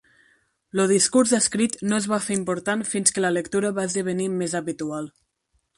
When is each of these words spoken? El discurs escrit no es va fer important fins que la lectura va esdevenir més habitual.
El 0.75 0.81
discurs 0.91 1.33
escrit 1.39 1.77
no 1.91 1.99
es 1.99 2.09
va 2.13 2.21
fer 2.29 2.39
important 2.39 2.83
fins 2.95 3.17
que 3.17 3.27
la 3.27 3.33
lectura 3.39 3.73
va 3.79 3.89
esdevenir 3.91 4.31
més 4.41 4.59
habitual. 4.63 5.13